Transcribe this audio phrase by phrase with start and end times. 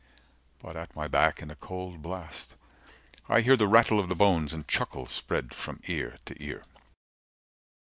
[0.63, 2.55] But at my back in a cold blast
[3.29, 6.63] I hear 185 The rattle of the bones, and chuckle spread from ear to ear.